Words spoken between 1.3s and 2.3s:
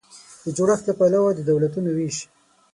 د دولتونو وېش